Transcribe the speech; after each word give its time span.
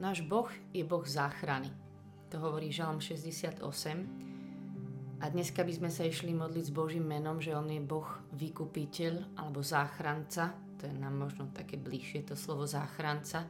Náš 0.00 0.24
Boh 0.24 0.48
je 0.72 0.80
Boh 0.80 1.04
záchrany. 1.04 1.68
To 2.32 2.40
hovorí 2.40 2.72
Žalm 2.72 3.04
68. 3.04 3.60
A 5.20 5.28
dneska 5.28 5.60
by 5.60 5.72
sme 5.76 5.92
sa 5.92 6.08
išli 6.08 6.32
modliť 6.32 6.72
s 6.72 6.72
Božím 6.72 7.04
menom, 7.04 7.36
že 7.36 7.52
On 7.52 7.68
je 7.68 7.84
Boh 7.84 8.08
vykupiteľ 8.32 9.36
alebo 9.36 9.60
záchranca. 9.60 10.56
To 10.80 10.88
je 10.88 10.96
nám 10.96 11.20
možno 11.20 11.52
také 11.52 11.76
bližšie 11.76 12.24
to 12.24 12.32
slovo 12.32 12.64
záchranca. 12.64 13.44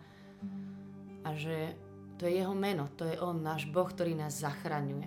A 1.23 1.31
že 1.39 1.79
to 2.19 2.27
je 2.27 2.43
Jeho 2.43 2.59
meno, 2.59 2.91
to 2.99 3.07
je 3.07 3.15
On, 3.23 3.39
náš 3.39 3.71
Boh, 3.71 3.87
ktorý 3.87 4.19
nás 4.19 4.43
zachraňuje. 4.43 5.07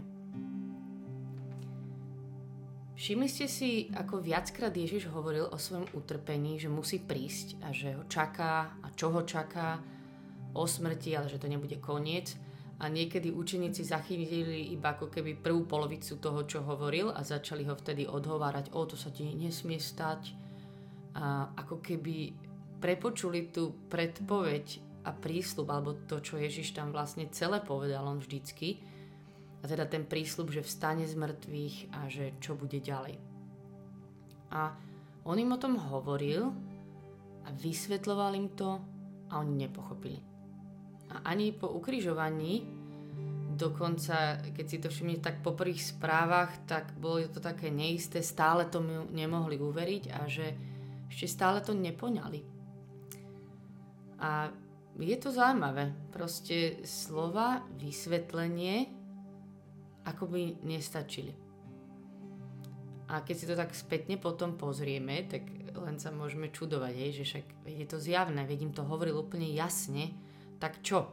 Všimli 2.95 3.27
ste 3.27 3.51
si, 3.51 3.91
ako 3.91 4.23
viackrát 4.23 4.71
Ježiš 4.71 5.11
hovoril 5.11 5.51
o 5.51 5.59
svojom 5.59 5.91
utrpení, 5.91 6.55
že 6.55 6.71
musí 6.71 7.03
prísť 7.03 7.59
a 7.67 7.75
že 7.75 7.99
ho 7.99 8.07
čaká 8.07 8.79
a 8.79 8.87
čo 8.95 9.11
ho 9.11 9.27
čaká 9.27 9.91
o 10.53 10.63
smrti, 10.65 11.17
ale 11.17 11.29
že 11.29 11.41
to 11.41 11.49
nebude 11.49 11.77
koniec. 11.81 12.37
A 12.81 12.89
niekedy 12.89 13.29
učeníci 13.29 13.85
zachytili 13.85 14.73
iba 14.73 14.97
ako 14.97 15.07
keby 15.07 15.39
prvú 15.39 15.63
polovicu 15.69 16.17
toho, 16.17 16.43
čo 16.43 16.65
hovoril 16.65 17.13
a 17.13 17.21
začali 17.21 17.63
ho 17.69 17.77
vtedy 17.77 18.09
odhovárať, 18.09 18.73
o 18.73 18.83
to 18.83 18.97
sa 18.97 19.13
ti 19.13 19.23
nesmie 19.23 19.77
stať. 19.77 20.35
A 21.15 21.53
ako 21.53 21.79
keby 21.79 22.33
prepočuli 22.81 23.53
tú 23.53 23.71
predpoveď 23.87 24.81
a 25.07 25.15
prísľub, 25.15 25.67
alebo 25.71 25.95
to, 26.07 26.19
čo 26.19 26.39
Ježiš 26.39 26.75
tam 26.75 26.91
vlastne 26.91 27.29
celé 27.31 27.63
povedal 27.63 28.03
on 28.03 28.19
vždycky. 28.19 28.83
A 29.63 29.69
teda 29.69 29.87
ten 29.87 30.03
prísľub, 30.03 30.51
že 30.51 30.65
vstane 30.65 31.07
z 31.07 31.15
mŕtvych 31.15 31.75
a 31.95 31.99
že 32.11 32.35
čo 32.43 32.59
bude 32.59 32.83
ďalej. 32.83 33.15
A 34.51 34.75
on 35.23 35.39
im 35.39 35.55
o 35.55 35.61
tom 35.61 35.79
hovoril 35.79 36.51
a 37.47 37.49
vysvetloval 37.55 38.35
im 38.35 38.51
to 38.59 38.75
a 39.31 39.39
oni 39.39 39.67
nepochopili. 39.67 40.32
A 41.13 41.33
ani 41.33 41.53
po 41.53 41.69
ukrižovaní, 41.69 42.65
dokonca 43.53 44.41
keď 44.53 44.65
si 44.65 44.77
to 44.81 44.89
všimne 44.89 45.21
tak 45.21 45.45
po 45.45 45.53
prvých 45.53 45.93
správach, 45.93 46.65
tak 46.65 46.97
bolo 46.97 47.21
to 47.29 47.37
také 47.37 47.69
neisté, 47.69 48.25
stále 48.25 48.65
to 48.65 48.81
nemohli 49.13 49.61
uveriť 49.61 50.03
a 50.09 50.25
že 50.25 50.57
ešte 51.13 51.27
stále 51.29 51.61
to 51.61 51.77
nepoňali. 51.77 52.41
A 54.17 54.49
je 54.97 55.17
to 55.17 55.29
zaujímavé. 55.29 55.93
Proste 56.09 56.81
slova, 56.85 57.61
vysvetlenie 57.77 59.03
ako 60.03 60.27
by 60.27 60.41
nestačili. 60.67 61.31
A 63.07 63.21
keď 63.21 63.35
si 63.35 63.45
to 63.45 63.55
tak 63.55 63.71
spätne 63.75 64.17
potom 64.17 64.55
pozrieme, 64.57 65.27
tak 65.27 65.45
len 65.75 65.99
sa 65.99 66.09
môžeme 66.09 66.49
čudovať, 66.49 66.93
hej, 66.95 67.11
že 67.21 67.23
však 67.23 67.45
je 67.67 67.85
to 67.87 67.97
zjavné, 67.99 68.47
vedím 68.47 68.71
to 68.71 68.83
hovoril 68.83 69.21
úplne 69.21 69.47
jasne, 69.51 70.11
tak 70.63 70.79
čo? 70.79 71.11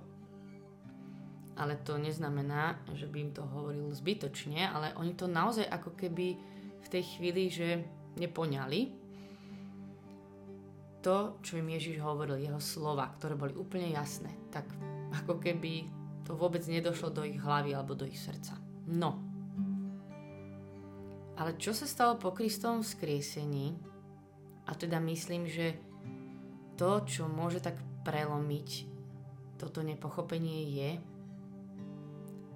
Ale 1.59 1.83
to 1.83 1.98
neznamená, 1.98 2.79
že 2.95 3.11
by 3.11 3.19
im 3.19 3.33
to 3.34 3.43
hovoril 3.43 3.91
zbytočne, 3.91 4.62
ale 4.62 4.95
oni 4.95 5.19
to 5.19 5.27
naozaj 5.27 5.67
ako 5.67 5.98
keby 5.98 6.39
v 6.79 6.87
tej 6.87 7.03
chvíli, 7.19 7.51
že 7.51 7.83
nepoňali 8.15 8.95
to, 11.03 11.42
čo 11.42 11.59
im 11.59 11.67
Ježiš 11.75 11.98
hovoril, 11.98 12.39
jeho 12.39 12.62
slova, 12.62 13.11
ktoré 13.19 13.34
boli 13.34 13.57
úplne 13.59 13.91
jasné, 13.91 14.31
tak 14.55 14.70
ako 15.25 15.42
keby 15.42 15.91
to 16.23 16.39
vôbec 16.39 16.62
nedošlo 16.70 17.11
do 17.11 17.27
ich 17.27 17.42
hlavy 17.42 17.75
alebo 17.75 17.98
do 17.98 18.07
ich 18.07 18.23
srdca. 18.23 18.55
No. 18.87 19.19
Ale 21.35 21.59
čo 21.59 21.75
sa 21.75 21.91
stalo 21.91 22.20
po 22.20 22.31
Kristovom 22.37 22.87
vzkriesení, 22.87 23.75
a 24.69 24.77
teda 24.79 25.03
myslím, 25.03 25.51
že 25.51 25.75
to, 26.79 27.03
čo 27.03 27.27
môže 27.27 27.64
tak 27.64 27.81
prelomiť 28.05 28.89
toto 29.61 29.84
nepochopenie 29.84 30.64
je 30.72 30.91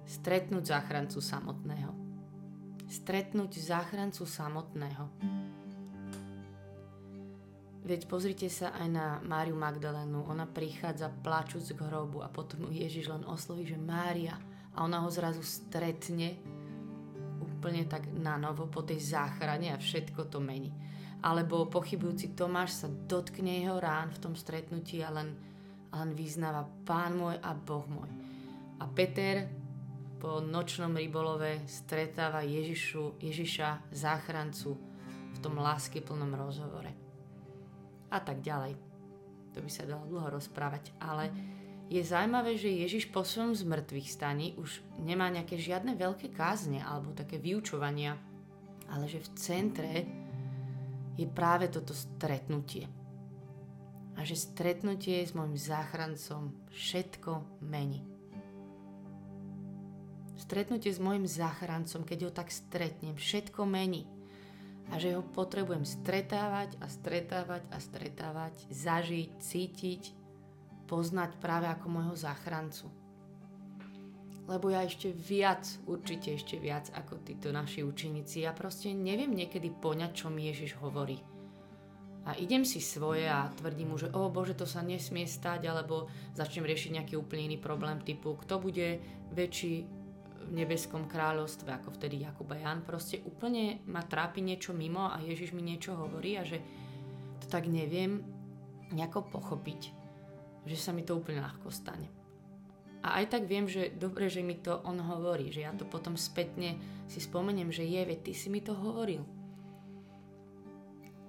stretnúť 0.09 0.73
záchrancu 0.73 1.21
samotného. 1.21 1.93
Stretnúť 2.89 3.61
záchrancu 3.61 4.25
samotného. 4.25 5.05
Veď 7.85 8.09
pozrite 8.09 8.49
sa 8.49 8.73
aj 8.73 8.87
na 8.89 9.21
Máriu 9.21 9.53
Magdalénu. 9.53 10.25
Ona 10.25 10.49
prichádza 10.49 11.13
plačúc 11.21 11.69
k 11.69 11.85
hrobu 11.85 12.25
a 12.25 12.33
potom 12.33 12.65
Ježiš 12.73 13.13
len 13.13 13.21
osloví, 13.29 13.69
že 13.69 13.77
Mária 13.77 14.33
a 14.73 14.81
ona 14.81 15.05
ho 15.05 15.09
zrazu 15.13 15.45
stretne 15.45 16.41
úplne 17.37 17.85
tak 17.85 18.09
na 18.09 18.41
novo 18.41 18.65
po 18.65 18.81
tej 18.81 18.97
záchrane 18.97 19.69
a 19.69 19.77
všetko 19.77 20.33
to 20.33 20.41
mení. 20.41 20.73
Alebo 21.21 21.69
pochybujúci 21.69 22.33
Tomáš 22.33 22.85
sa 22.85 22.89
dotkne 22.89 23.61
jeho 23.61 23.77
rán 23.77 24.09
v 24.09 24.21
tom 24.21 24.33
stretnutí 24.33 25.05
a 25.05 25.13
len 25.13 25.37
a 25.95 26.03
len 26.03 26.11
vyznáva 26.11 26.67
Pán 26.83 27.15
môj 27.15 27.39
a 27.39 27.55
Boh 27.55 27.87
môj. 27.87 28.11
A 28.83 28.91
Peter 28.91 29.47
po 30.19 30.43
nočnom 30.43 30.91
rybolove 30.91 31.63
stretáva 31.71 32.43
Ježišu, 32.43 33.15
Ježiša, 33.23 33.95
záchrancu 33.95 34.75
v 35.31 35.37
tom 35.39 35.55
plnom 35.55 36.31
rozhovore. 36.35 36.91
A 38.11 38.19
tak 38.19 38.43
ďalej. 38.43 38.75
To 39.55 39.63
by 39.63 39.71
sa 39.71 39.87
dalo 39.87 40.03
dlho 40.11 40.35
rozprávať, 40.35 40.91
ale 40.99 41.31
je 41.87 42.03
zaujímavé, 42.03 42.59
že 42.59 42.67
Ježiš 42.67 43.07
po 43.15 43.23
svojom 43.23 43.55
zmrtvých 43.55 44.11
staní 44.11 44.51
už 44.59 44.83
nemá 44.99 45.31
nejaké 45.31 45.55
žiadne 45.55 45.95
veľké 45.95 46.35
kázne 46.35 46.83
alebo 46.83 47.15
také 47.15 47.39
vyučovania, 47.39 48.19
ale 48.91 49.07
že 49.07 49.23
v 49.23 49.29
centre 49.39 49.91
je 51.15 51.23
práve 51.23 51.71
toto 51.71 51.95
stretnutie 51.95 53.04
a 54.15 54.23
že 54.23 54.39
stretnutie 54.39 55.19
s 55.23 55.35
môjim 55.35 55.59
záchrancom 55.59 56.55
všetko 56.71 57.63
mení. 57.63 58.03
Stretnutie 60.35 60.91
s 60.91 60.99
môjim 60.99 61.27
záchrancom, 61.27 62.03
keď 62.03 62.19
ho 62.27 62.31
tak 62.31 62.51
stretnem, 62.51 63.15
všetko 63.15 63.63
mení. 63.67 64.07
A 64.93 65.01
že 65.01 65.17
ho 65.17 65.25
potrebujem 65.25 65.83
stretávať 65.83 66.77
a 66.77 66.85
stretávať 66.85 67.63
a 67.73 67.77
stretávať, 67.81 68.53
zažiť, 68.69 69.29
cítiť, 69.41 70.03
poznať 70.85 71.41
práve 71.41 71.65
ako 71.65 71.87
môjho 71.89 72.15
záchrancu. 72.15 72.93
Lebo 74.45 74.69
ja 74.69 74.85
ešte 74.85 75.09
viac, 75.09 75.65
určite 75.89 76.37
ešte 76.37 76.61
viac 76.61 76.93
ako 76.93 77.25
títo 77.25 77.49
naši 77.49 77.81
učeníci, 77.81 78.45
ja 78.45 78.53
proste 78.53 78.93
neviem 78.93 79.33
niekedy 79.33 79.73
poňať, 79.73 80.11
čo 80.13 80.29
mi 80.29 80.45
Ježiš 80.45 80.77
hovorí 80.77 81.17
a 82.25 82.33
idem 82.41 82.65
si 82.65 82.81
svoje 82.81 83.29
a 83.29 83.53
tvrdím 83.53 83.93
mu, 83.93 83.97
že 84.01 84.09
o 84.09 84.33
bože, 84.33 84.57
to 84.57 84.65
sa 84.65 84.81
nesmie 84.81 85.29
stať, 85.29 85.69
alebo 85.69 86.09
začnem 86.33 86.65
riešiť 86.65 86.91
nejaký 86.97 87.13
úplne 87.21 87.53
iný 87.53 87.57
problém 87.61 88.01
typu, 88.01 88.33
kto 88.33 88.57
bude 88.57 88.97
väčší 89.29 89.85
v 90.45 90.51
nebeskom 90.53 91.05
kráľovstve, 91.05 91.69
ako 91.69 91.93
vtedy 91.93 92.25
Jakub 92.25 92.49
a 92.49 92.57
Jan. 92.57 92.81
Proste 92.81 93.21
úplne 93.25 93.81
ma 93.85 94.01
trápi 94.01 94.41
niečo 94.41 94.73
mimo 94.73 95.05
a 95.05 95.21
Ježiš 95.21 95.53
mi 95.53 95.61
niečo 95.61 95.93
hovorí 95.93 96.37
a 96.37 96.45
že 96.45 96.61
to 97.41 97.45
tak 97.45 97.69
neviem 97.69 98.25
nejako 98.89 99.29
pochopiť, 99.29 99.81
že 100.65 100.77
sa 100.77 100.93
mi 100.93 101.05
to 101.05 101.17
úplne 101.17 101.45
ľahko 101.45 101.69
stane. 101.69 102.09
A 103.05 103.21
aj 103.21 103.37
tak 103.37 103.45
viem, 103.45 103.69
že 103.69 103.93
dobre, 103.93 104.33
že 104.33 104.41
mi 104.41 104.57
to 104.57 104.81
on 104.81 104.97
hovorí, 104.97 105.53
že 105.53 105.61
ja 105.61 105.69
to 105.77 105.85
potom 105.85 106.17
spätne 106.17 106.77
si 107.05 107.21
spomeniem, 107.21 107.69
že 107.69 107.85
je, 107.85 108.01
veď 108.01 108.19
ty 108.25 108.33
si 108.33 108.49
mi 108.49 108.65
to 108.65 108.73
hovoril. 108.73 109.21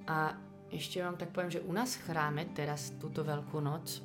A 0.09 0.46
ešte 0.71 0.99
vám 0.99 1.17
tak 1.17 1.31
poviem, 1.31 1.53
že 1.55 1.65
u 1.65 1.73
nás 1.73 1.95
v 1.97 2.11
chráme 2.11 2.43
teraz 2.55 2.95
túto 2.99 3.23
veľkú 3.23 3.59
noc, 3.63 4.03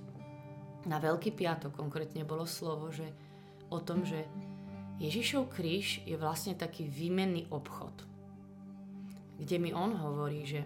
na 0.81 0.97
Veľký 0.97 1.37
piatok 1.37 1.77
konkrétne 1.77 2.25
bolo 2.25 2.49
slovo, 2.49 2.89
že 2.89 3.05
o 3.69 3.77
tom, 3.77 4.01
že 4.01 4.25
Ježišov 4.97 5.53
kríž 5.53 6.01
je 6.05 6.17
vlastne 6.17 6.57
taký 6.57 6.89
výmenný 6.89 7.45
obchod, 7.53 7.93
kde 9.37 9.57
mi 9.61 9.69
on 9.73 9.93
hovorí, 9.93 10.41
že 10.45 10.65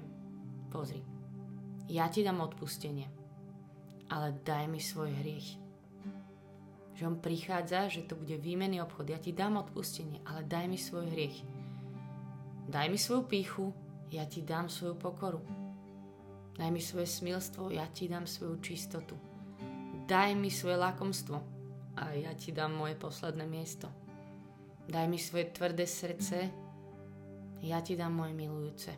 pozri, 0.71 1.03
ja 1.91 2.07
ti 2.07 2.23
dám 2.23 2.43
odpustenie, 2.47 3.07
ale 4.07 4.39
daj 4.39 4.71
mi 4.71 4.79
svoj 4.79 5.11
hriech. 5.19 5.59
Že 6.95 7.03
on 7.11 7.17
prichádza, 7.19 7.91
že 7.91 8.07
to 8.07 8.15
bude 8.15 8.39
výmenný 8.39 8.79
obchod. 8.79 9.11
Ja 9.11 9.19
ti 9.19 9.35
dám 9.35 9.59
odpustenie, 9.59 10.23
ale 10.23 10.47
daj 10.47 10.71
mi 10.71 10.79
svoj 10.79 11.11
hriech. 11.11 11.43
Daj 12.71 12.87
mi 12.87 12.95
svoju 12.95 13.27
píchu, 13.27 13.75
ja 14.15 14.23
ti 14.23 14.39
dám 14.47 14.71
svoju 14.71 14.95
pokoru. 14.95 15.64
Daj 16.55 16.71
mi 16.71 16.79
svoje 16.81 17.07
smilstvo, 17.07 17.71
ja 17.71 17.83
ti 17.91 18.07
dám 18.07 18.27
svoju 18.27 18.63
čistotu. 18.63 19.15
Daj 20.07 20.35
mi 20.35 20.47
svoje 20.47 20.79
lakomstvo 20.79 21.43
a 21.95 22.15
ja 22.15 22.31
ti 22.33 22.55
dám 22.55 22.71
moje 22.71 22.95
posledné 22.95 23.43
miesto. 23.43 23.91
Daj 24.87 25.07
mi 25.11 25.19
svoje 25.19 25.51
tvrdé 25.51 25.83
srdce, 25.83 26.47
ja 27.65 27.81
ti 27.81 27.99
dám 27.99 28.13
moje 28.13 28.33
milujúce. 28.37 28.91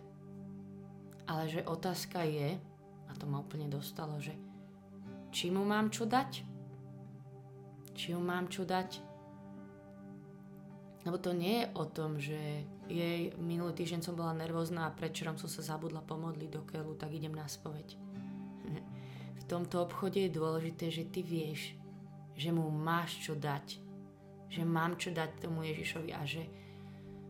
Ale 1.28 1.50
že 1.50 1.66
otázka 1.66 2.22
je, 2.28 2.60
a 3.08 3.12
to 3.18 3.26
ma 3.26 3.42
úplne 3.42 3.72
dostalo, 3.72 4.22
že 4.22 4.36
či 5.34 5.50
mu 5.50 5.66
mám 5.66 5.90
čo 5.90 6.06
dať? 6.06 6.44
Či 7.98 8.14
mu 8.14 8.22
mám 8.22 8.52
čo 8.52 8.68
dať? 8.68 9.02
Lebo 11.08 11.18
to 11.18 11.32
nie 11.32 11.64
je 11.64 11.72
o 11.74 11.84
tom, 11.88 12.20
že 12.20 12.68
jej 12.88 13.36
minulý 13.38 13.76
týždeň 13.76 14.02
som 14.02 14.16
bola 14.16 14.34
nervózna 14.34 14.88
a 14.88 14.96
predčerom 14.96 15.36
som 15.36 15.52
sa 15.52 15.64
zabudla 15.64 16.02
pomodliť 16.04 16.50
do 16.50 16.64
keľu, 16.64 16.96
tak 16.96 17.14
idem 17.14 17.36
na 17.36 17.46
spoveď. 17.46 17.96
V 19.40 19.44
tomto 19.48 19.80
obchode 19.80 20.20
je 20.20 20.32
dôležité, 20.32 20.92
že 20.92 21.08
ty 21.08 21.24
vieš, 21.24 21.72
že 22.36 22.52
mu 22.52 22.68
máš 22.68 23.24
čo 23.24 23.32
dať. 23.32 23.80
Že 24.52 24.64
mám 24.68 25.00
čo 25.00 25.16
dať 25.16 25.44
tomu 25.44 25.64
Ježišovi 25.64 26.12
a 26.12 26.24
že 26.28 26.44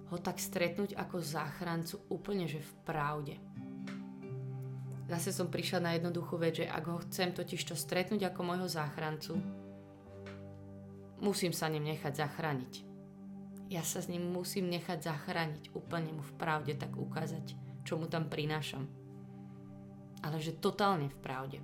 ho 0.09 0.17
tak 0.17 0.41
stretnúť 0.41 0.95
ako 0.97 1.21
záchrancu 1.21 2.01
úplne, 2.09 2.47
že 2.47 2.63
v 2.63 2.73
pravde. 2.87 3.35
Zase 5.07 5.31
som 5.31 5.47
prišla 5.47 5.79
na 5.79 5.91
jednoduchú 5.95 6.35
vec, 6.35 6.59
že 6.59 6.67
ak 6.67 6.83
ho 6.87 6.99
chcem 7.07 7.31
totiž 7.31 7.63
to 7.63 7.75
stretnúť 7.79 8.27
ako 8.27 8.41
môjho 8.43 8.67
záchrancu, 8.67 9.39
musím 11.23 11.55
sa 11.55 11.71
ním 11.71 11.87
nechať 11.87 12.23
zachrániť. 12.23 12.86
Ja 13.67 13.83
sa 13.83 13.99
s 13.99 14.07
ním 14.07 14.31
musím 14.31 14.71
nechať 14.71 15.03
zachrániť, 15.03 15.75
úplne 15.75 16.15
mu 16.15 16.23
v 16.23 16.33
pravde 16.39 16.71
tak 16.79 16.95
ukázať, 16.95 17.51
čo 17.83 17.99
mu 17.99 18.07
tam 18.07 18.31
prinášam. 18.31 18.87
Ale 20.23 20.39
že 20.39 20.55
totálne 20.55 21.11
v 21.11 21.19
pravde. 21.19 21.59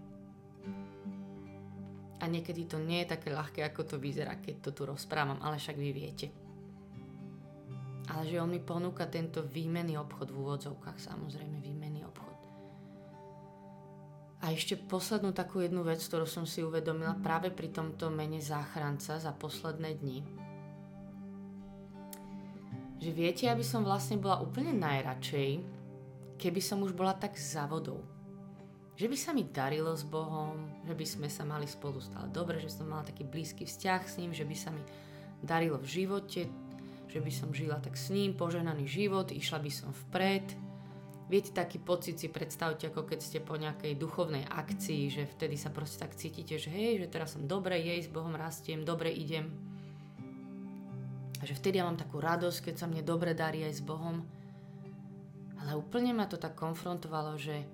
A 2.20 2.28
niekedy 2.28 2.68
to 2.68 2.80
nie 2.80 3.04
je 3.04 3.16
také 3.16 3.32
ľahké, 3.32 3.64
ako 3.64 3.82
to 3.84 3.96
vyzerá, 4.00 4.36
keď 4.40 4.68
to 4.68 4.70
tu 4.76 4.82
rozprávam, 4.84 5.40
ale 5.40 5.60
však 5.60 5.80
vy 5.80 5.92
viete. 5.96 6.28
Ale 8.12 8.28
že 8.28 8.40
on 8.40 8.52
mi 8.52 8.60
ponúka 8.60 9.08
tento 9.08 9.40
výmenný 9.40 9.96
obchod 9.96 10.28
v 10.28 10.40
úvodzovkách, 10.44 11.00
samozrejme 11.00 11.64
výmenný 11.64 12.04
obchod. 12.04 12.40
A 14.44 14.52
ešte 14.52 14.76
poslednú 14.76 15.32
takú 15.32 15.64
jednu 15.64 15.88
vec, 15.88 16.04
ktorú 16.04 16.28
som 16.28 16.44
si 16.44 16.60
uvedomila 16.60 17.16
práve 17.16 17.48
pri 17.48 17.72
tomto 17.72 18.12
mene 18.12 18.44
záchranca 18.44 19.16
za 19.16 19.32
posledné 19.32 20.04
dni. 20.04 20.43
Že 23.04 23.12
viete, 23.12 23.52
aby 23.52 23.68
som 23.68 23.84
vlastne 23.84 24.16
bola 24.16 24.40
úplne 24.40 24.72
najradšej, 24.72 25.60
keby 26.40 26.62
som 26.64 26.80
už 26.80 26.96
bola 26.96 27.12
tak 27.12 27.36
za 27.36 27.68
vodou. 27.68 28.00
Že 28.96 29.12
by 29.12 29.18
sa 29.20 29.36
mi 29.36 29.44
darilo 29.44 29.92
s 29.92 30.08
Bohom, 30.08 30.72
že 30.88 30.96
by 30.96 31.04
sme 31.04 31.28
sa 31.28 31.44
mali 31.44 31.68
spolu 31.68 32.00
stále 32.00 32.32
dobre, 32.32 32.64
že 32.64 32.72
som 32.72 32.88
mala 32.88 33.04
taký 33.04 33.28
blízky 33.28 33.68
vzťah 33.68 34.02
s 34.08 34.16
ním, 34.24 34.32
že 34.32 34.48
by 34.48 34.56
sa 34.56 34.72
mi 34.72 34.80
darilo 35.44 35.76
v 35.84 35.92
živote, 36.00 36.48
že 37.12 37.20
by 37.20 37.32
som 37.34 37.52
žila 37.52 37.84
tak 37.84 38.00
s 38.00 38.08
ním, 38.08 38.40
poženaný 38.40 38.88
život, 38.88 39.36
išla 39.36 39.60
by 39.60 39.72
som 39.74 39.92
vpred, 40.08 40.48
Viete, 41.24 41.56
taký 41.56 41.80
pocit 41.80 42.20
si 42.20 42.28
predstavte, 42.28 42.92
ako 42.92 43.08
keď 43.08 43.20
ste 43.24 43.40
po 43.40 43.56
nejakej 43.56 43.96
duchovnej 43.96 44.44
akcii, 44.44 45.08
že 45.08 45.24
vtedy 45.24 45.56
sa 45.56 45.72
proste 45.72 46.04
tak 46.04 46.20
cítite, 46.20 46.60
že 46.60 46.68
hej, 46.68 47.00
že 47.00 47.08
teraz 47.08 47.34
som 47.34 47.48
dobre, 47.48 47.80
jej 47.80 48.04
s 48.04 48.12
Bohom 48.12 48.36
rastiem, 48.36 48.84
dobre 48.84 49.10
idem. 49.10 49.73
A 51.44 51.48
že 51.48 51.60
vtedy 51.60 51.76
ja 51.76 51.84
mám 51.84 52.00
takú 52.00 52.24
radosť, 52.24 52.72
keď 52.72 52.76
sa 52.80 52.88
mne 52.88 53.04
dobre 53.04 53.36
darí 53.36 53.68
aj 53.68 53.76
s 53.76 53.84
Bohom. 53.84 54.24
Ale 55.60 55.76
úplne 55.76 56.16
ma 56.16 56.24
to 56.24 56.40
tak 56.40 56.56
konfrontovalo, 56.56 57.36
že 57.36 57.68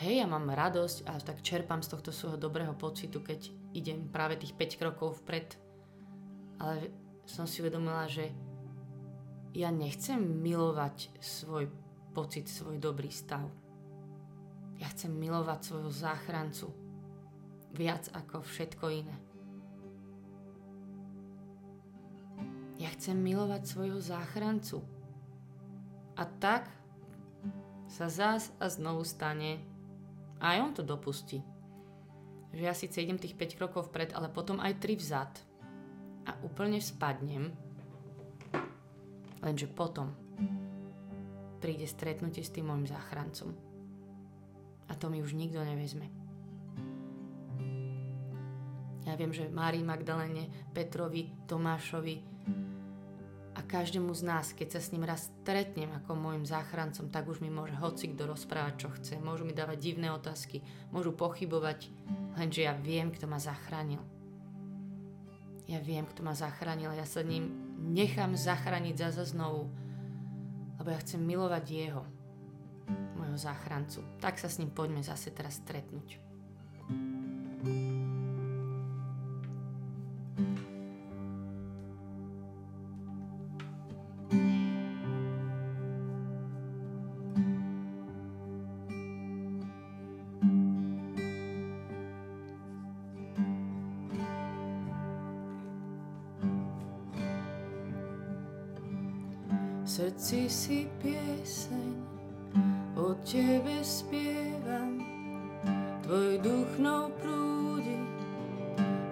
hej, 0.00 0.24
ja 0.24 0.24
mám 0.24 0.48
radosť 0.48 1.04
a 1.04 1.20
tak 1.20 1.44
čerpám 1.44 1.84
z 1.84 1.92
tohto 1.92 2.08
svojho 2.08 2.40
dobrého 2.40 2.72
pocitu, 2.72 3.20
keď 3.20 3.52
idem 3.76 4.08
práve 4.08 4.40
tých 4.40 4.56
5 4.56 4.80
krokov 4.80 5.20
vpred. 5.20 5.60
Ale 6.56 6.88
som 7.28 7.44
si 7.44 7.60
uvedomila, 7.60 8.08
že 8.08 8.32
ja 9.52 9.68
nechcem 9.68 10.16
milovať 10.16 11.20
svoj 11.20 11.68
pocit 12.16 12.48
svoj 12.48 12.80
dobrý 12.80 13.12
stav. 13.12 13.44
Ja 14.80 14.88
chcem 14.88 15.12
milovať 15.12 15.68
svojho 15.68 15.92
záchrancu 15.92 16.72
viac 17.76 18.08
ako 18.16 18.40
všetko 18.40 18.88
iné. 18.88 19.25
Ja 22.76 22.92
chcem 22.92 23.16
milovať 23.16 23.62
svojho 23.64 24.00
záchrancu. 24.00 24.84
A 26.16 26.24
tak 26.28 26.68
sa 27.88 28.12
zás 28.12 28.52
a 28.60 28.68
znovu 28.68 29.04
stane, 29.04 29.60
a 30.36 30.56
aj 30.56 30.58
on 30.60 30.72
to 30.76 30.82
dopustí, 30.84 31.40
že 32.52 32.62
ja 32.64 32.76
síce 32.76 33.00
idem 33.00 33.16
tých 33.16 33.36
5 33.36 33.56
krokov 33.56 33.88
vpred, 33.88 34.12
ale 34.12 34.28
potom 34.28 34.60
aj 34.60 34.76
3 34.80 34.96
vzad 35.00 35.32
a 36.28 36.36
úplne 36.44 36.80
spadnem, 36.80 37.52
lenže 39.40 39.68
potom 39.72 40.12
príde 41.60 41.88
stretnutie 41.88 42.44
s 42.44 42.52
tým 42.52 42.68
môjim 42.68 42.88
záchrancom. 42.88 43.56
A 44.86 44.92
to 44.94 45.08
mi 45.08 45.24
už 45.24 45.32
nikto 45.32 45.64
nevezme. 45.64 46.06
Ja 49.06 49.14
viem, 49.14 49.30
že 49.30 49.46
Márii 49.46 49.86
Magdalene, 49.86 50.50
Petrovi, 50.74 51.46
Tomášovi 51.46 52.35
každému 53.66 54.14
z 54.14 54.22
nás, 54.22 54.54
keď 54.54 54.78
sa 54.78 54.80
s 54.80 54.90
ním 54.94 55.04
raz 55.04 55.28
stretnem 55.42 55.90
ako 55.90 56.14
môjim 56.14 56.46
záchrancom, 56.46 57.10
tak 57.10 57.26
už 57.26 57.42
mi 57.42 57.50
môže 57.50 57.74
hoci 57.76 58.14
kto 58.14 58.30
rozprávať, 58.30 58.74
čo 58.78 58.88
chce. 58.94 59.14
Môžu 59.18 59.42
mi 59.42 59.52
dávať 59.52 59.78
divné 59.82 60.14
otázky, 60.14 60.62
môžu 60.94 61.12
pochybovať, 61.12 61.90
lenže 62.38 62.64
ja 62.64 62.72
viem, 62.78 63.10
kto 63.10 63.26
ma 63.26 63.42
zachránil. 63.42 64.00
Ja 65.66 65.82
viem, 65.82 66.06
kto 66.06 66.22
ma 66.22 66.30
zachránil 66.30 66.94
ja 66.94 67.02
sa 67.02 67.26
ním 67.26 67.50
nechám 67.76 68.38
zachrániť 68.38 68.94
za 68.94 69.26
znovu 69.26 69.66
lebo 70.78 70.92
ja 70.92 71.02
chcem 71.02 71.18
milovať 71.18 71.64
jeho, 71.66 72.04
môjho 73.16 73.34
záchrancu. 73.34 74.04
Tak 74.20 74.38
sa 74.38 74.46
s 74.46 74.60
ním 74.60 74.70
poďme 74.70 75.02
zase 75.02 75.32
teraz 75.32 75.58
stretnúť. 75.58 76.20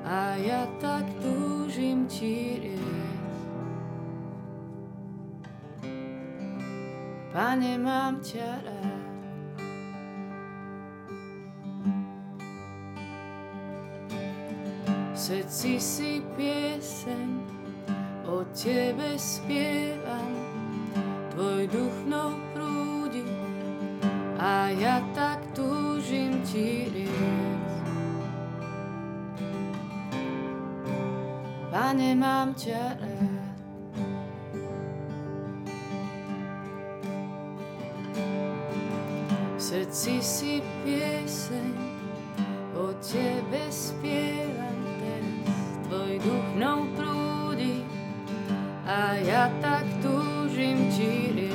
A 0.04 0.36
ja 0.36 0.68
tak 0.76 1.08
túžim 1.16 2.04
ti 2.04 2.60
riec. 2.60 3.40
Pane, 7.32 7.80
mám 7.80 8.20
ťa 8.20 8.50
rád. 8.62 9.04
Srdci 15.16 15.80
si 15.80 16.20
pieseň 16.36 17.28
o 18.28 18.44
tebe 18.52 19.16
spievam, 19.16 20.36
tvoj 21.32 21.64
duch 21.72 21.96
mnou 22.04 22.36
prúdi 22.52 23.24
a 24.36 24.68
ja 24.76 25.00
tak 25.16 25.40
túžim 25.56 26.44
ti 26.44 26.92
riec. 26.92 27.53
Pane, 31.84 32.16
mám 32.16 32.56
ťa 32.56 32.96
rád. 32.96 33.56
V 39.52 39.60
srdci 39.60 40.16
si 40.24 40.64
pieseň 40.80 41.76
o 42.72 42.88
tebe 43.04 43.68
spievam 43.68 44.80
teraz, 44.96 45.68
tvoj 45.84 46.24
duch 46.24 46.46
mnou 46.56 46.88
prúdi 46.96 47.84
a 48.88 49.20
ja 49.20 49.52
tak 49.60 49.84
túžim 50.00 50.88
ti 50.88 51.52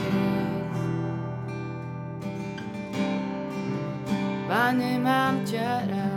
Pane, 4.46 4.92
mám 5.02 5.42
ťa 5.42 5.90
rád. 5.90 6.09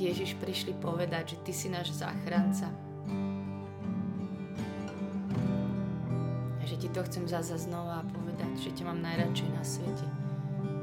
Ti 0.00 0.08
Ježiš 0.08 0.40
prišli 0.40 0.72
povedať, 0.80 1.36
že 1.36 1.44
ty 1.44 1.52
si 1.52 1.68
náš 1.68 1.92
záchranca. 1.92 2.72
A 6.56 6.62
že 6.64 6.80
ti 6.80 6.88
to 6.88 7.04
chcem 7.04 7.28
zase 7.28 7.60
znova 7.60 8.00
povedať, 8.08 8.64
že 8.64 8.80
ťa 8.80 8.88
mám 8.88 9.04
najradšej 9.04 9.50
na 9.52 9.60
svete. 9.60 10.08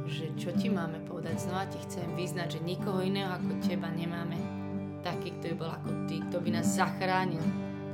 Že 0.05 0.25
čo 0.37 0.53
ti 0.53 0.69
máme 0.69 1.01
povedať? 1.09 1.49
Znova 1.49 1.65
ti 1.65 1.81
chcem 1.89 2.05
vyznať, 2.13 2.61
že 2.61 2.69
nikoho 2.69 3.01
iného 3.01 3.33
ako 3.33 3.57
teba 3.65 3.89
nemáme. 3.89 4.37
Taký, 5.01 5.33
kto 5.41 5.45
by 5.49 5.55
bol 5.65 5.71
ako 5.73 5.89
ty, 6.05 6.21
kto 6.29 6.37
by 6.37 6.49
nás 6.53 6.77
zachránil, 6.77 7.41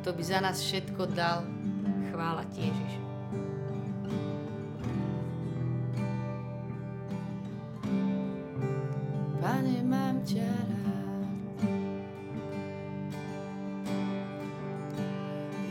kto 0.04 0.12
by 0.12 0.24
za 0.28 0.44
nás 0.44 0.60
všetko 0.60 1.08
dal. 1.16 1.48
Chvála 2.12 2.44
ti, 2.52 2.68
Ježiš. 2.68 2.94
ťa 10.24 10.48
rád. 10.48 10.83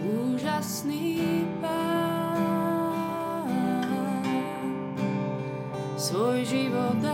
Úžasný 0.02 1.46
pán, 1.62 3.46
svoj 5.94 6.42
život 6.42 6.98
dal. 6.98 7.11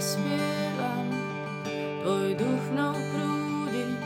Spievam, 0.00 1.08
tvoj 2.04 2.36
duch 2.36 2.64
mnou 2.72 2.92
prúdi 2.92 3.96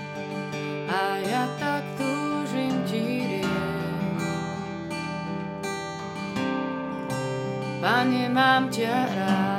a 0.87 1.18
ja 1.23 1.44
tak 1.59 1.82
túžim 1.99 2.75
ti 2.87 3.26
rieť. 3.26 3.50
Pane, 7.80 8.28
mám 8.28 8.68
ťa 8.68 8.97
rád. 9.16 9.50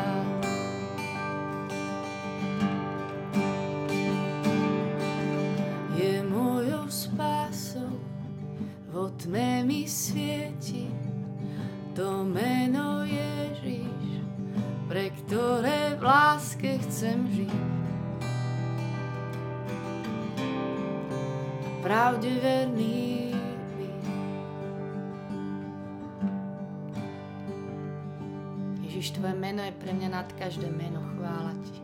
Každé 30.42 30.74
meno. 30.74 31.06
Chvála 31.14 31.54
Ti. 31.62 31.78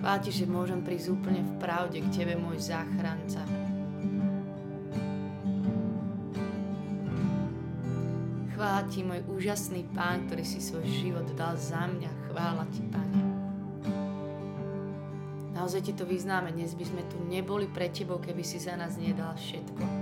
Chvála 0.00 0.18
Ti, 0.24 0.30
že 0.32 0.48
môžem 0.48 0.80
prísť 0.80 1.12
úplne 1.12 1.44
v 1.44 1.52
pravde 1.60 2.00
k 2.00 2.08
Tebe, 2.08 2.32
môj 2.40 2.64
záchranca. 2.64 3.44
Chvála 8.56 8.82
Ti, 8.88 9.04
môj 9.04 9.20
úžasný 9.28 9.84
Pán, 9.92 10.24
ktorý 10.32 10.48
si 10.48 10.64
svoj 10.64 10.88
život 10.88 11.28
dal 11.36 11.60
za 11.60 11.84
mňa. 11.84 12.32
Chvála 12.32 12.64
Ti, 12.72 12.82
Pane. 12.88 13.20
Naozaj 15.52 15.80
Ti 15.84 15.92
to 15.92 16.08
vyznáme. 16.08 16.56
Dnes 16.56 16.72
by 16.72 16.88
sme 16.88 17.02
tu 17.12 17.20
neboli 17.28 17.68
pre 17.68 17.92
Tebou, 17.92 18.16
keby 18.16 18.40
si 18.40 18.56
za 18.56 18.80
nás 18.80 18.96
nedal 18.96 19.36
všetko. 19.36 20.01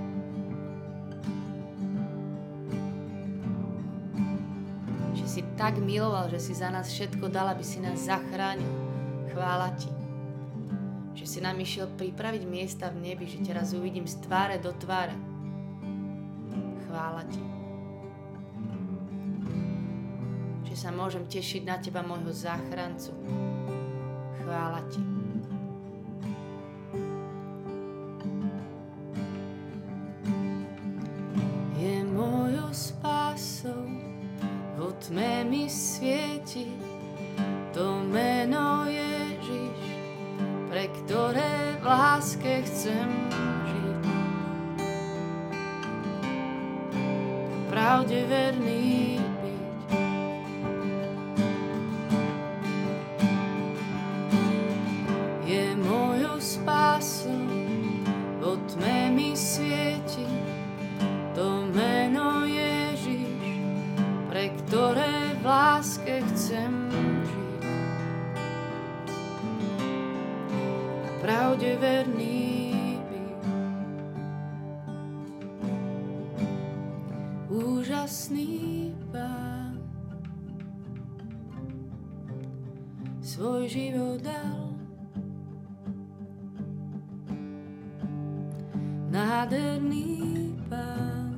Tak 5.60 5.76
miloval, 5.76 6.32
že 6.32 6.40
si 6.40 6.56
za 6.56 6.72
nás 6.72 6.88
všetko 6.88 7.28
dal, 7.28 7.52
aby 7.52 7.60
si 7.60 7.84
nás 7.84 8.08
zachránil. 8.08 8.72
Chvála 9.28 9.76
Ti. 9.76 9.92
Že 11.12 11.26
si 11.28 11.38
nám 11.44 11.60
išiel 11.60 11.84
pripraviť 12.00 12.48
miesta 12.48 12.88
v 12.88 13.12
nebi, 13.12 13.28
že 13.28 13.44
ťa 13.44 13.60
raz 13.60 13.76
uvidím 13.76 14.08
z 14.08 14.24
tváre 14.24 14.56
do 14.56 14.72
tváre. 14.72 15.12
Chvála 16.88 17.28
Ti. 17.28 17.42
Že 20.64 20.74
sa 20.80 20.88
môžem 20.96 21.28
tešiť 21.28 21.68
na 21.68 21.76
Teba, 21.76 22.00
môjho 22.00 22.32
záchrancu. 22.32 23.12
Chvála 24.40 24.80
Ti. 24.88 25.09
Svieti 36.50 36.74
to 37.70 38.02
meno 38.10 38.82
Ježiš, 38.90 39.78
pre 40.66 40.90
ktoré 40.90 41.78
v 41.78 41.84
láske 41.86 42.66
chcem 42.66 43.06
žiť. 43.70 44.02
Pravde 47.70 48.26
verný 48.26 49.22
Úžasný 77.50 78.94
Pán 79.10 79.74
svoj 83.18 83.66
život 83.66 84.22
dal 84.22 84.70
nádherný 89.10 90.54
pán 90.70 91.34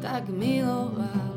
tak 0.00 0.24
miloval. 0.32 1.35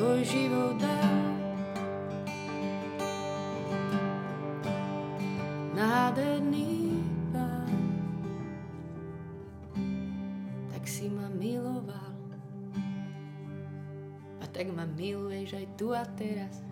Svoj 0.00 0.24
život 0.24 0.80
dal. 0.80 1.20
Nádherný 5.76 7.04
pán, 7.28 7.68
tak 10.72 10.88
si 10.88 11.12
ma 11.12 11.28
miloval. 11.36 12.16
A 14.40 14.44
tak 14.48 14.72
ma 14.72 14.88
miluješ 14.88 15.60
aj 15.60 15.66
tu 15.76 15.92
a 15.92 16.08
teraz. 16.16 16.69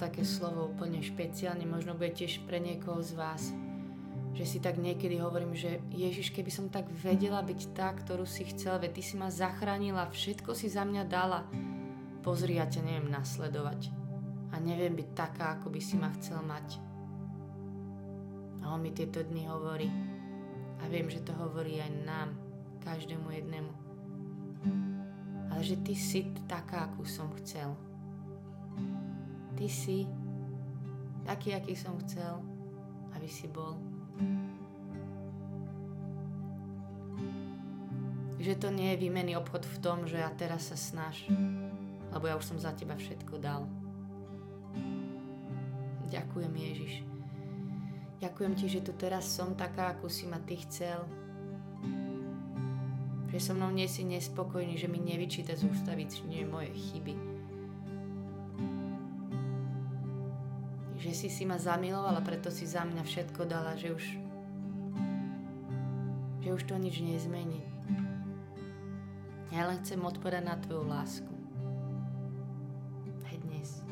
Také 0.00 0.24
slovo 0.24 0.72
úplne 0.72 1.04
špeciálne, 1.04 1.68
možno 1.68 1.92
bude 1.92 2.16
tiež 2.16 2.40
pre 2.48 2.56
niekoho 2.56 3.04
z 3.04 3.12
vás, 3.20 3.42
že 4.32 4.48
si 4.48 4.58
tak 4.64 4.80
niekedy 4.80 5.20
hovorím, 5.20 5.52
že 5.52 5.84
Ježiš, 5.92 6.32
keby 6.32 6.48
som 6.48 6.72
tak 6.72 6.88
vedela 6.88 7.44
byť 7.44 7.76
tá, 7.76 7.92
ktorú 7.92 8.24
si 8.24 8.48
chcel, 8.48 8.80
veď 8.80 8.96
ty 8.96 9.02
si 9.04 9.20
ma 9.20 9.28
zachránila, 9.28 10.08
všetko 10.08 10.56
si 10.56 10.72
za 10.72 10.88
mňa 10.88 11.04
dala. 11.04 11.44
Pozri, 12.24 12.56
ja 12.56 12.64
ťa 12.64 12.80
neviem 12.80 13.12
nasledovať 13.12 13.92
a 14.50 14.56
neviem 14.56 14.96
byť 14.96 15.08
taká, 15.12 15.60
ako 15.60 15.68
by 15.68 15.80
si 15.84 16.00
ma 16.00 16.08
chcel 16.16 16.40
mať. 16.40 16.80
A 18.64 18.72
on 18.72 18.80
mi 18.80 18.96
tieto 18.96 19.20
dny 19.20 19.44
hovorí, 19.52 19.88
A 20.80 20.88
viem, 20.88 21.12
že 21.12 21.20
to 21.20 21.36
hovorí 21.36 21.76
aj 21.76 21.92
nám, 22.08 22.32
každému 22.80 23.28
jednému. 23.28 23.72
Ale 25.52 25.60
že 25.60 25.76
ty 25.84 25.92
si 25.92 26.32
taká, 26.48 26.88
akú 26.88 27.04
som 27.04 27.28
chcel. 27.36 27.76
Ty 29.56 29.66
si 29.66 30.06
taký, 31.24 31.54
aký 31.54 31.78
som 31.78 31.98
chcel, 32.02 32.42
aby 33.14 33.28
si 33.28 33.46
bol. 33.46 33.78
Že 38.40 38.56
to 38.56 38.68
nie 38.72 38.96
je 38.96 39.02
výmenný 39.04 39.36
obchod 39.36 39.68
v 39.68 39.76
tom, 39.84 39.98
že 40.08 40.16
a 40.18 40.32
teraz 40.32 40.72
sa 40.72 40.76
snaž, 40.76 41.28
lebo 42.10 42.24
ja 42.24 42.34
už 42.40 42.50
som 42.50 42.58
za 42.58 42.72
teba 42.72 42.96
všetko 42.96 43.36
dal. 43.36 43.68
Ďakujem 46.10 46.54
Ježiš. 46.56 46.94
Ďakujem 48.20 48.52
ti, 48.58 48.66
že 48.68 48.84
tu 48.84 48.92
teraz 48.98 49.24
som 49.30 49.54
taká, 49.54 49.96
ako 49.96 50.10
si 50.10 50.26
ma 50.26 50.42
ty 50.42 50.58
chcel. 50.60 51.06
Že 53.30 53.38
so 53.38 53.52
mnou 53.54 53.70
nie 53.70 53.86
si 53.86 54.02
nespokojný, 54.02 54.74
že 54.74 54.90
mi 54.90 54.98
nevyčíta 54.98 55.54
z 55.54 55.70
nie 56.26 56.42
moje 56.42 56.74
chyby. 56.74 57.29
Že 61.00 61.16
si 61.16 61.28
si 61.32 61.48
ma 61.48 61.56
zamilovala, 61.56 62.20
preto 62.20 62.52
si 62.52 62.68
za 62.68 62.84
mňa 62.84 63.00
všetko 63.00 63.48
dala, 63.48 63.72
že 63.72 63.96
už 63.96 64.04
že 66.40 66.48
už 66.56 66.62
to 66.68 66.76
nič 66.76 67.00
nezmení. 67.04 67.60
Ja 69.52 69.68
len 69.68 69.80
chcem 69.84 70.00
odpovedať 70.00 70.44
na 70.44 70.56
Tvoju 70.56 70.84
lásku. 70.88 71.32
Aj 73.28 73.36
dnes. 73.44 73.84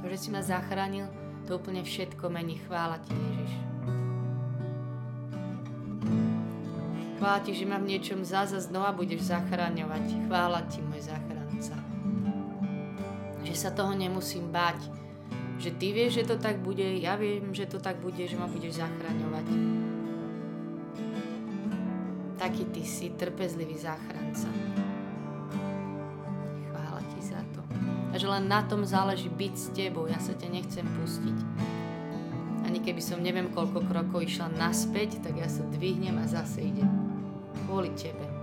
To, 0.00 0.04
že 0.08 0.16
si 0.16 0.28
ma 0.32 0.40
zachránil, 0.40 1.08
to 1.44 1.60
úplne 1.60 1.84
všetko 1.84 2.32
mení. 2.32 2.60
Chvála 2.64 2.98
Ti, 3.04 3.12
Ježiš. 3.12 3.73
Chvála 7.24 7.40
Ti, 7.40 7.56
že 7.56 7.64
ma 7.64 7.80
v 7.80 7.88
niečom 7.88 8.20
zaza 8.20 8.60
znova 8.60 8.92
budeš 8.92 9.32
zachráňovať. 9.32 10.28
Chvála 10.28 10.60
Ti, 10.68 10.84
môj 10.84 11.08
záchranca 11.08 11.44
že 13.44 13.54
sa 13.56 13.70
toho 13.70 13.94
nemusím 13.94 14.50
bať. 14.50 14.82
Že 15.62 15.70
ty 15.78 15.86
vieš, 15.94 16.18
že 16.18 16.34
to 16.34 16.36
tak 16.42 16.58
bude, 16.58 16.82
ja 16.82 17.14
viem, 17.14 17.54
že 17.54 17.70
to 17.70 17.78
tak 17.78 18.02
bude, 18.02 18.18
že 18.18 18.34
ma 18.34 18.50
budeš 18.50 18.82
zachraňovať. 18.82 19.46
Taký 22.34 22.64
ty 22.74 22.82
si 22.82 23.14
trpezlivý 23.14 23.78
záchranca. 23.78 24.50
Chvála 26.66 27.00
ti 27.14 27.20
za 27.22 27.40
to. 27.54 27.62
A 28.10 28.18
že 28.18 28.26
len 28.26 28.50
na 28.50 28.66
tom 28.66 28.82
záleží 28.82 29.30
byť 29.30 29.54
s 29.54 29.70
tebou, 29.70 30.10
ja 30.10 30.18
sa 30.18 30.34
ťa 30.34 30.48
nechcem 30.50 30.84
pustiť. 30.98 31.38
Ani 32.66 32.82
keby 32.82 32.98
som 32.98 33.22
neviem 33.22 33.54
koľko 33.54 33.86
krokov 33.86 34.26
išla 34.26 34.50
naspäť, 34.50 35.22
tak 35.22 35.38
ja 35.38 35.46
sa 35.46 35.62
dvihnem 35.70 36.18
a 36.18 36.26
zase 36.26 36.74
idem. 36.74 37.03
Kvôli 37.64 37.90
tebe. 37.96 38.33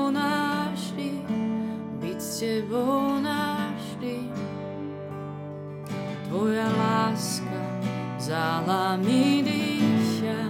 Tebou 0.00 0.16
navždy, 0.16 1.12
byť 2.00 2.20
s 2.24 2.40
tebou 2.40 3.20
navždy. 3.20 4.32
Tvoja 6.24 6.68
láska 6.72 7.60
vzala 8.16 8.96
mi 8.96 9.44
dýcha, 9.44 10.48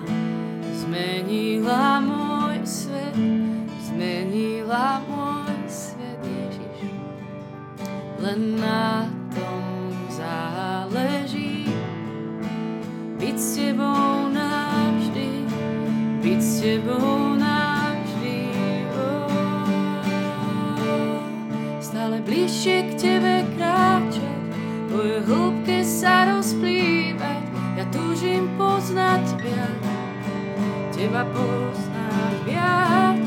zmenila 0.87 1.99
môj 1.99 2.63
svet, 2.63 3.19
zmenila 3.91 5.03
môj 5.11 5.59
svet, 5.67 6.23
Ježiš. 6.23 6.95
Len 8.23 8.55
na 8.55 9.11
tom 9.35 9.91
záleží, 10.15 11.67
byť 13.19 13.35
s 13.35 13.49
tebou 13.59 14.10
teba 31.01 31.25
poznať 31.33 32.37
viac. 32.45 33.25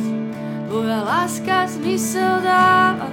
Tvoja 0.70 1.00
láska 1.02 1.66
zmysel 1.66 2.46
dáva 2.46 3.10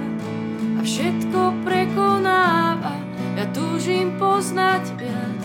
a 0.77 0.81
všetko 0.85 1.65
prekonáva. 1.65 2.93
Ja 3.33 3.49
túžim 3.49 4.21
poznať 4.21 4.85
viac, 5.01 5.41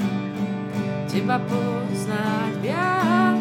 teba 1.08 1.40
poznať 1.48 2.52
viac. 2.60 3.40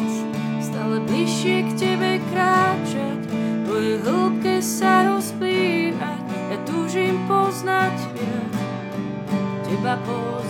Stále 0.64 1.04
bližšie 1.04 1.68
k 1.68 1.70
tebe 1.76 2.24
kráčať, 2.32 3.20
tvoje 3.68 4.00
hĺbke 4.00 4.64
sa 4.64 5.12
rozplývať. 5.12 6.24
Ja 6.56 6.56
túžim 6.64 7.20
poznať 7.28 7.96
viac, 8.16 8.54
teba 9.68 10.00
poznať 10.08 10.45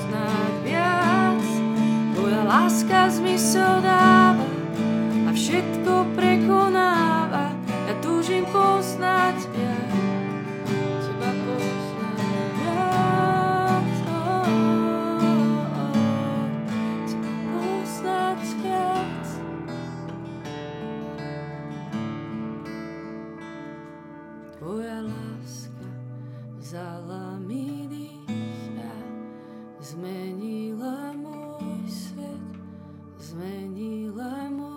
zmenila 33.32 34.46
môj 34.54 34.76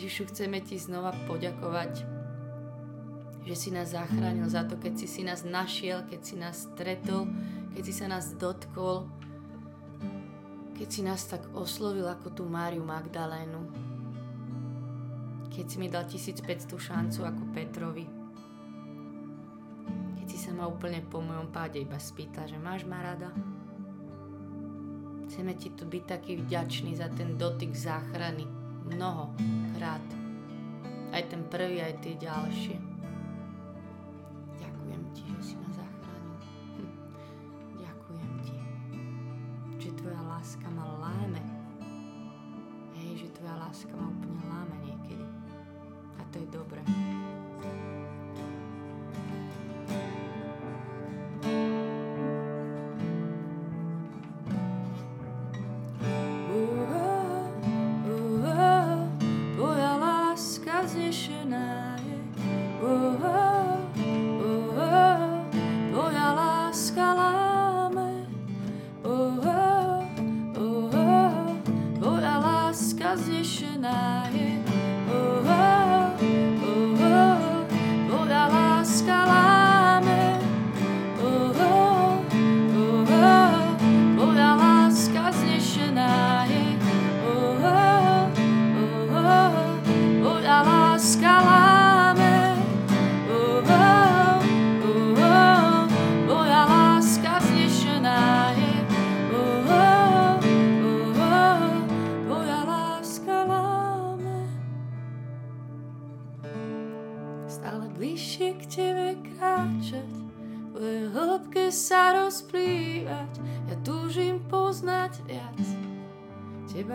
Ježišu, 0.00 0.32
chceme 0.32 0.64
Ti 0.64 0.80
znova 0.80 1.12
poďakovať, 1.28 2.08
že 3.44 3.54
si 3.58 3.68
nás 3.68 3.92
zachránil 3.92 4.48
za 4.48 4.64
to, 4.64 4.80
keď 4.80 4.96
si 4.96 5.04
si 5.04 5.22
nás 5.26 5.44
našiel, 5.44 6.08
keď 6.08 6.20
si 6.24 6.34
nás 6.40 6.72
stretol, 6.72 7.28
keď 7.76 7.82
si 7.84 7.92
sa 7.92 8.06
nás 8.08 8.32
dotkol, 8.32 9.04
keď 10.78 10.88
si 10.88 11.04
nás 11.04 11.20
tak 11.28 11.44
oslovil 11.52 12.08
ako 12.08 12.32
tú 12.32 12.42
Máriu 12.48 12.80
Magdalénu, 12.80 13.60
keď 15.52 15.64
si 15.68 15.76
mi 15.76 15.92
dal 15.92 16.08
1500 16.08 16.48
šancu 16.80 17.20
ako 17.26 17.42
Petrovi, 17.52 18.06
keď 20.16 20.26
si 20.32 20.38
sa 20.40 20.56
ma 20.56 20.64
úplne 20.64 21.04
po 21.04 21.20
mojom 21.20 21.52
páde 21.52 21.82
iba 21.82 22.00
spýta, 22.00 22.48
že 22.48 22.56
máš 22.56 22.88
ma 22.88 23.04
rada? 23.04 23.28
Chceme 25.40 25.56
ti 25.56 25.72
tu 25.72 25.88
byť 25.88 26.04
taký 26.04 26.36
vďačný 26.36 27.00
za 27.00 27.08
ten 27.16 27.40
dotyk 27.40 27.72
záchrany, 27.72 28.44
mnoho 28.92 29.32
krát. 29.72 30.04
Aj 31.16 31.24
ten 31.32 31.48
prvý, 31.48 31.80
aj 31.80 31.96
tie 32.04 32.20
ďalšie. 32.20 32.89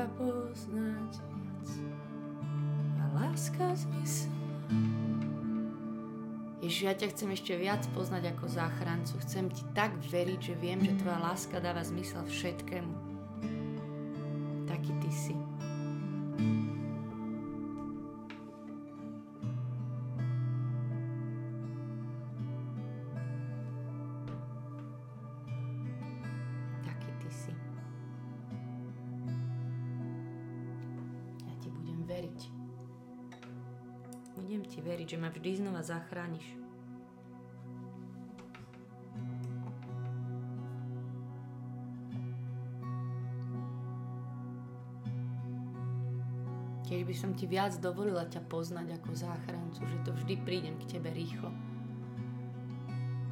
Teba 0.06 0.22
poznať 0.22 1.14
viac. 1.18 1.68
A 3.02 3.04
láska 3.18 3.74
zmysel. 3.74 4.34
Ježiš, 6.62 6.82
ja 6.82 6.94
ťa 6.98 7.08
chcem 7.14 7.30
ešte 7.34 7.54
viac 7.58 7.86
poznať 7.94 8.34
ako 8.34 8.46
záchrancu. 8.50 9.22
Chcem 9.22 9.54
ti 9.54 9.62
tak 9.78 9.94
veriť, 10.10 10.40
že 10.42 10.54
viem, 10.58 10.82
že 10.82 10.98
tvoja 10.98 11.22
láska 11.22 11.62
dáva 11.62 11.86
zmysel 11.86 12.26
všetkému. 12.26 12.94
Taký 14.66 14.92
ty 15.02 15.12
si. 15.14 15.36
Veriť. 32.16 32.40
Budem 34.40 34.64
ti 34.64 34.80
veriť, 34.80 35.08
že 35.16 35.18
ma 35.20 35.28
vždy 35.28 35.52
znova 35.60 35.84
zachrániš. 35.84 36.48
Tiež 46.86 47.02
by 47.02 47.16
som 47.18 47.34
ti 47.34 47.50
viac 47.50 47.74
dovolila 47.82 48.30
ťa 48.30 48.46
poznať 48.46 49.02
ako 49.02 49.12
záchrancu, 49.18 49.82
že 49.84 49.98
to 50.06 50.14
vždy 50.14 50.36
prídem 50.46 50.78
k 50.78 50.96
tebe 50.96 51.10
rýchlo. 51.12 51.50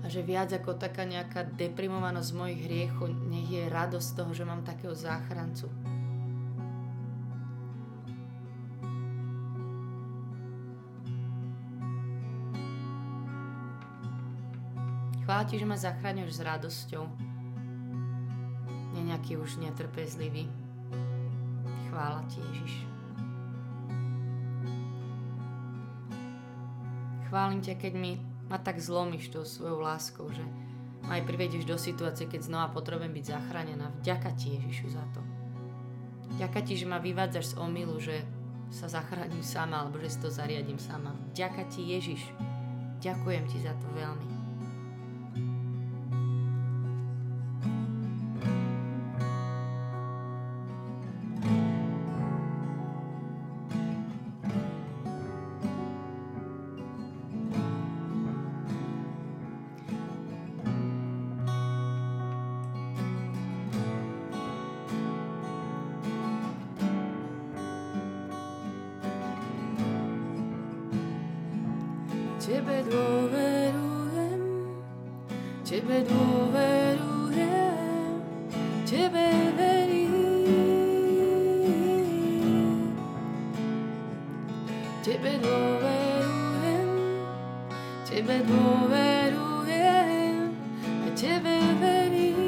A 0.04 0.12
že 0.12 0.26
viac 0.26 0.52
ako 0.52 0.76
taká 0.76 1.08
nejaká 1.08 1.48
deprimovanosť 1.56 2.36
mojich 2.36 2.60
hriechov, 2.66 3.14
nech 3.30 3.48
je 3.48 3.72
radosť 3.72 4.10
toho, 4.20 4.32
že 4.36 4.44
mám 4.44 4.68
takého 4.68 4.92
záchrancu. 4.92 5.72
Ti, 15.54 15.62
že 15.62 15.70
ma 15.70 15.78
zachráňuješ 15.78 16.42
s 16.42 16.46
radosťou. 16.50 17.06
Nie 18.98 19.04
nejaký 19.06 19.38
už 19.38 19.62
netrpezlivý. 19.62 20.50
Chvála 21.94 22.26
ti, 22.26 22.42
Ježiš. 22.42 22.74
Chválim 27.30 27.62
ťa, 27.62 27.78
keď 27.78 27.94
mi 27.94 28.18
ma 28.50 28.58
tak 28.58 28.82
zlomíš 28.82 29.30
tou 29.30 29.46
svojou 29.46 29.78
láskou, 29.78 30.26
že 30.34 30.42
ma 31.06 31.22
aj 31.22 31.30
privedieš 31.30 31.70
do 31.70 31.78
situácie, 31.78 32.26
keď 32.26 32.50
znova 32.50 32.74
potrebujem 32.74 33.14
byť 33.14 33.26
zachránená. 33.38 33.94
Vďaka 34.02 34.34
ti, 34.34 34.58
Ježišu, 34.58 34.90
za 34.90 35.06
to. 35.14 35.22
Vďaka 36.34 36.66
ti, 36.66 36.74
že 36.82 36.90
ma 36.90 36.98
vyvádzaš 36.98 37.54
z 37.54 37.58
omilu, 37.62 38.02
že 38.02 38.26
sa 38.74 38.90
zachránim 38.90 39.46
sama, 39.46 39.86
alebo 39.86 40.02
že 40.02 40.18
si 40.18 40.18
to 40.18 40.34
zariadím 40.34 40.82
sama. 40.82 41.14
Vďaka 41.30 41.70
ti, 41.70 41.86
Ježiš. 41.94 42.26
Ďakujem 43.06 43.46
ti 43.46 43.62
za 43.62 43.78
to 43.78 43.86
veľmi. 43.94 44.33
Dôverujem, 73.04 74.40
Tebe 75.68 76.04
dôverujem, 76.08 77.44
Tebe 78.88 79.28
verím. 79.58 80.14
Tebe 85.04 85.36
dôverujem, 85.44 86.88
Tebe 88.08 88.40
dôverujem, 88.48 90.36
a 91.04 91.08
Tebe 91.12 91.60
verím. 91.84 92.40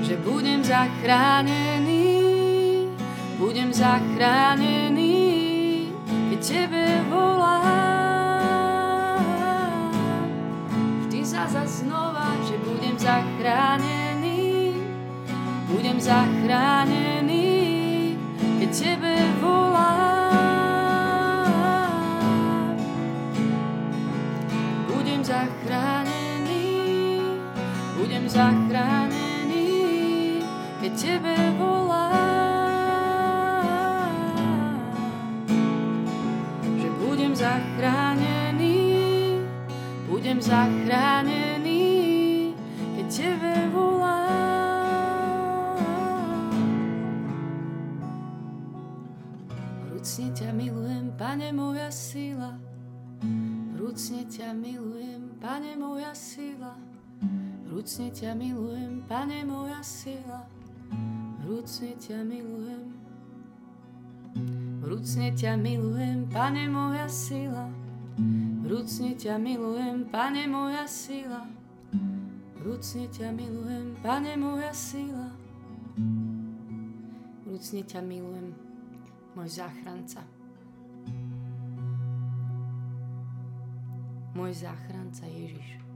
Že 0.00 0.16
budem 0.24 0.64
zachránený, 0.64 2.08
budem 3.36 3.72
zachránený, 3.72 4.99
zachránený, 16.00 17.52
keď 18.58 18.70
Tebe 18.72 19.16
volám. 19.44 20.00
Budem 24.88 25.20
zachránený, 25.20 26.64
budem 28.00 28.24
zachránený, 28.28 29.68
keď 30.80 30.92
Tebe 30.96 31.36
volám. 31.60 32.19
Vrúcne 58.00 58.16
ťa 58.16 58.32
milujem, 58.32 59.04
Pane 59.04 59.44
moja 59.44 59.84
sila, 59.84 60.48
vrúcne 61.44 61.92
ťa 62.00 62.24
milujem. 62.24 62.96
Vrúcne 64.80 65.28
ťa 65.36 65.52
milujem, 65.60 66.24
Pane 66.32 66.64
moja 66.72 67.04
sila, 67.12 67.68
vrúcne 68.64 69.12
ťa 69.20 69.36
milujem, 69.36 70.08
Pane 70.08 70.48
moja 70.48 70.88
sila, 70.88 71.44
vrúcne 72.56 73.04
ťa 73.12 73.28
milujem, 73.36 73.92
Pane 74.00 74.32
moja 74.40 74.72
sila, 74.72 75.28
vrúcne 77.44 77.84
ťa 77.84 78.00
milujem, 78.00 78.56
môj 79.36 79.60
záchranca. 79.60 80.24
Môj 84.32 84.56
záchranca 84.56 85.28
Ježiš. 85.28 85.89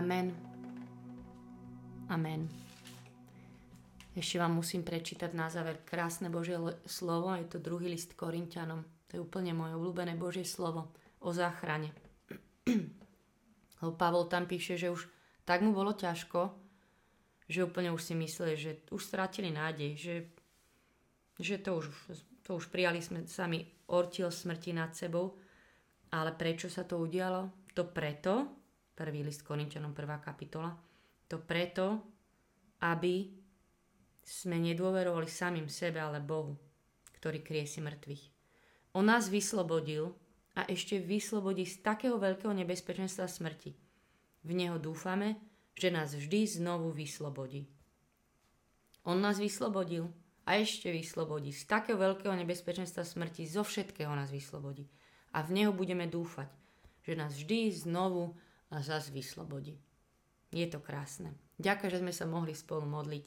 Amen. 0.00 0.32
Amen. 2.08 2.48
Ešte 4.16 4.40
vám 4.40 4.56
musím 4.56 4.80
prečítať 4.80 5.28
na 5.36 5.52
záver 5.52 5.84
krásne 5.84 6.32
Božie 6.32 6.56
slovo, 6.88 7.36
je 7.36 7.44
to 7.44 7.60
druhý 7.60 7.92
list 7.92 8.16
Korintianom. 8.16 8.80
To 8.80 9.12
je 9.12 9.20
úplne 9.20 9.52
moje 9.52 9.76
obľúbené 9.76 10.16
Božie 10.16 10.48
slovo 10.48 10.88
o 11.20 11.36
záchrane. 11.36 11.92
Pavol 14.00 14.24
tam 14.24 14.48
píše, 14.48 14.80
že 14.80 14.88
už 14.88 15.04
tak 15.44 15.60
mu 15.60 15.76
bolo 15.76 15.92
ťažko, 15.92 16.48
že 17.44 17.68
úplne 17.68 17.92
už 17.92 18.00
si 18.00 18.16
mysleli, 18.16 18.56
že 18.56 18.72
už 18.88 19.04
stratili 19.04 19.52
nádej, 19.52 20.00
že, 20.00 20.16
že 21.36 21.60
to, 21.60 21.76
už, 21.76 21.92
to 22.40 22.56
už 22.56 22.72
prijali 22.72 23.04
sme 23.04 23.28
sami 23.28 23.68
ortil 23.92 24.32
smrti 24.32 24.72
nad 24.72 24.96
sebou. 24.96 25.36
Ale 26.08 26.32
prečo 26.32 26.72
sa 26.72 26.88
to 26.88 27.04
udialo? 27.04 27.68
To 27.76 27.84
preto, 27.84 28.59
prvý 29.00 29.24
list 29.24 29.40
Korinčanom, 29.48 29.96
prvá 29.96 30.20
kapitola, 30.20 30.76
to 31.24 31.40
preto, 31.40 32.04
aby 32.84 33.32
sme 34.20 34.60
nedôverovali 34.60 35.24
samým 35.24 35.72
sebe, 35.72 35.96
ale 35.96 36.20
Bohu, 36.20 36.52
ktorý 37.16 37.40
krie 37.40 37.64
si 37.64 37.80
mŕtvych. 37.80 38.24
On 38.92 39.08
nás 39.08 39.32
vyslobodil 39.32 40.12
a 40.52 40.68
ešte 40.68 41.00
vyslobodí 41.00 41.64
z 41.64 41.80
takého 41.80 42.20
veľkého 42.20 42.52
nebezpečenstva 42.52 43.24
smrti. 43.24 43.72
V 44.44 44.50
Neho 44.52 44.76
dúfame, 44.76 45.40
že 45.72 45.88
nás 45.88 46.12
vždy 46.12 46.60
znovu 46.60 46.92
vyslobodí. 46.92 47.64
On 49.08 49.16
nás 49.16 49.40
vyslobodil 49.40 50.12
a 50.44 50.60
ešte 50.60 50.92
vyslobodí 50.92 51.54
z 51.56 51.64
takého 51.64 51.96
veľkého 51.96 52.34
nebezpečenstva 52.36 53.06
smrti, 53.06 53.48
zo 53.48 53.64
všetkého 53.64 54.12
nás 54.12 54.28
vyslobodí. 54.28 54.84
A 55.32 55.46
v 55.46 55.56
Neho 55.56 55.72
budeme 55.72 56.10
dúfať, 56.10 56.50
že 57.06 57.14
nás 57.14 57.32
vždy 57.32 57.70
znovu 57.86 58.34
a 58.70 58.82
zas 58.82 59.10
vyslobodí. 59.10 59.78
Je 60.50 60.66
to 60.66 60.82
krásne. 60.82 61.30
Ďakujem, 61.62 61.90
že 61.90 62.02
sme 62.02 62.14
sa 62.14 62.26
mohli 62.26 62.54
spolu 62.54 62.86
modliť. 62.86 63.24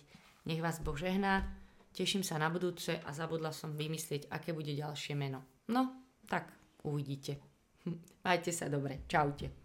Nech 0.51 0.60
vás 0.60 0.84
Boh 0.84 0.95
žehná, 0.95 1.47
teším 1.95 2.23
sa 2.23 2.36
na 2.36 2.51
budúce 2.51 2.99
a 2.99 3.10
zabudla 3.15 3.56
som 3.56 3.71
vymyslieť, 3.71 4.27
aké 4.27 4.51
bude 4.51 4.75
ďalšie 4.75 5.15
meno. 5.15 5.63
No, 5.71 6.12
tak 6.27 6.51
uvidíte. 6.84 7.39
Majte 8.25 8.51
sa 8.51 8.67
dobre. 8.67 9.08
Čaute. 9.08 9.62